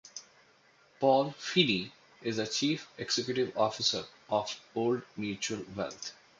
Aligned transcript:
Paul 0.99 1.29
Feeney 1.33 1.91
is 2.23 2.37
the 2.37 2.47
Chief 2.47 2.87
Executive 2.97 3.55
Officer 3.55 4.03
of 4.29 4.59
Old 4.73 5.03
Mutual 5.15 5.63
Wealth. 5.75 6.13